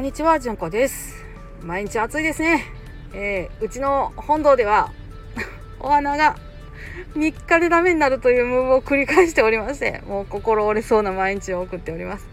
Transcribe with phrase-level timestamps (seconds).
[0.00, 1.26] こんにちは、じゅんこです。
[1.62, 2.64] 毎日暑いですね。
[3.12, 4.90] えーうちの本堂では
[5.78, 6.36] お花が
[7.16, 12.26] 3日でダメになるというムーブを繰り返しておりまして、もう心折れそうな毎日を送っております。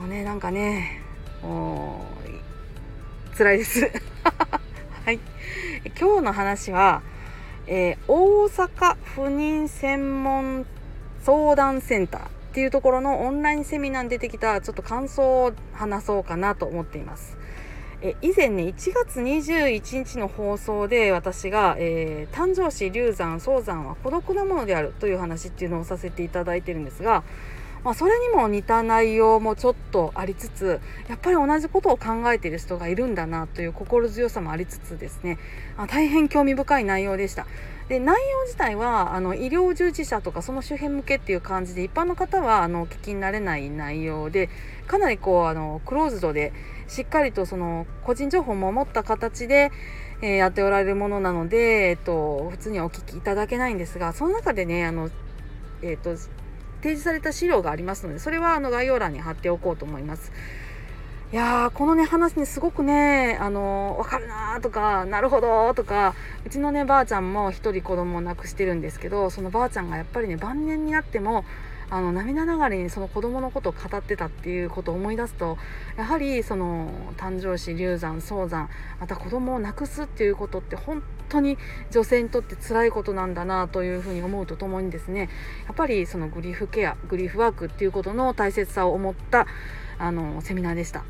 [0.00, 1.00] もうね、なんかね、
[1.44, 2.04] も
[3.34, 3.82] う辛いです。
[5.06, 5.20] はい。
[5.96, 7.02] 今日の話は、
[7.68, 10.66] えー大阪不妊専門
[11.22, 17.38] 相談センターっていうところのオンラインセミナーに出てきたちょっと感想を話そうかなと思っています。
[18.02, 27.22] え以前ね1月21日の放送で私が、えー誕生師流産早産は孤独なものであるという話っていうのをさせていただいてるんですが、
[27.84, 35.38] まあ、それにも似た内容もちょっとありつつやっぱり同じことを考えている人がいるんだなという心強さもありつつですね
[35.76, 37.46] あ大変興味深い内容でした。
[37.88, 44.48] で内容自体はあの医療従事者とかその周辺向けっていう感じで一般の方はあのお聞きになれない内容で
[44.86, 46.52] かなりこうあのクローズドで
[46.86, 49.72] しっかりとその個人情報を守った形で、
[50.22, 55.10] えーやっておられるものなので、えっと、普通にはお聞きいただけないんですがその中でねあの、
[55.82, 56.10] えっと、
[56.82, 60.32] 提示された資料がありますのでそれはあの概要欄に貼っておこうと思います。
[61.32, 71.44] いやーこのね話にすごくねあの分かるなーとかなるほどーとかうちのねばあちゃんも一人子供を亡くしてるんですけどそのばあちゃんがやっぱりね晩年になっても
[71.88, 75.56] あの涙ながらにその子供のことを語ってたっていうことを思い出すと
[75.96, 81.00] やはりその誕生死流産早産また子供を亡くすっていうことって本
[81.30, 81.56] 当に
[81.90, 85.30] 女性にとって辛いことなんだなというふうに思うとともにですね
[85.66, 89.46] やっぱりそのグリーフケアグリーフワークっていうことの大切さを思った
[89.98, 91.04] あのセミナーでした。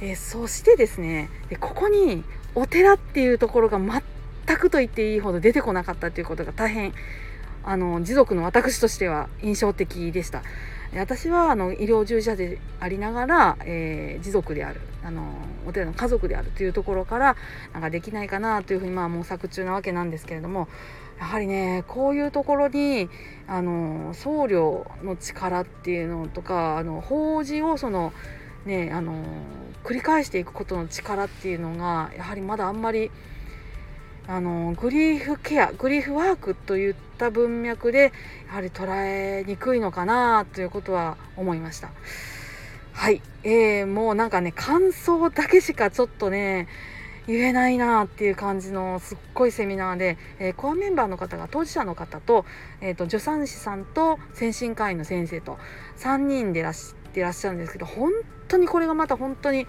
[0.00, 2.24] えーそしてですねでここに
[2.54, 6.92] お寺っていうところが全くと言っていいほど出てこなかったということが大変
[7.64, 10.42] あの持続の私としては印象的でした
[11.00, 14.80] 私はあの医療従事者でありながら、えー持続である。
[15.04, 15.22] あの
[15.66, 17.36] お寺の家族であるというところから
[17.74, 20.66] なんかできないかなというふうにまあ模索中なわけなんですけれども
[21.18, 23.10] やはりねこういうところに
[23.46, 28.14] あの僧侶の力っていうのとかあの法事をその
[28.64, 29.22] ねあの
[29.84, 33.10] 繰り返していくことの力っていうのがやはりまだあんまり
[34.26, 38.12] あのグリーフケアグリーフワークといった文脈で
[38.48, 41.90] やはり捉えにくいのかなということは思いました。
[42.92, 46.68] はい、えー、もうなんかね感想だけしかちょっとね
[47.26, 52.46] 言えないなっていう感じのすっごいセミナーで、えーコアメンバーの方が当事者の方と,、
[52.80, 55.58] えーと助産師さんと先進科医の先生と
[55.98, 58.10] 3人でいらしゃらっしゃるんですけど本
[58.48, 59.66] 当にこれがまた本当に、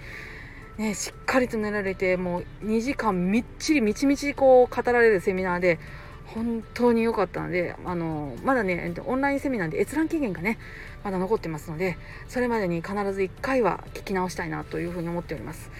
[0.78, 5.78] ね、しっかりと練られてもう2時間みっちりみちみちこう語られるセミナーで
[6.26, 10.58] 本当に良かったのであのまだねオンラインセミナーで閲覧期限がね
[11.02, 11.96] まだ残ってますので
[12.28, 15.70] それまでに必ず1回は聞き直したいなというふうに思っております。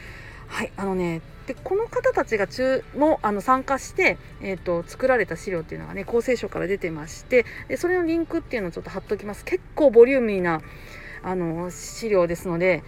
[0.49, 10.61] はいあのねでこの方たちが中もあの参加して、えー、と作られた資料っていうのがね厚生省から出てましてでそれのリンクっていうのをちょっと貼っときます結構ボリューミーな
[11.23, 12.83] あの資料ですので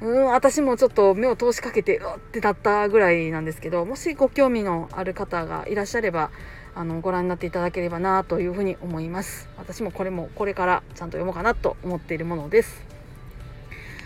[0.00, 6.30] うん私もちょっと目を通しかけてうってなったぐらいなんですけどもしご興味のある方がいらっしゃれば
[6.74, 9.48] あのご覧になっていただければなというふうに思います。
[9.58, 12.84] 私もこれもこれからちゃんと読もうかなと思っているものです。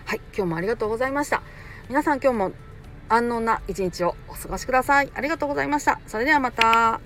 [0.07, 1.43] はい今日もありがとうございました。
[1.89, 2.53] 皆さん今日も
[3.11, 5.11] 安穏な一日をお過ごしください。
[5.15, 6.01] ありがとうございました。
[6.07, 7.01] それではまた。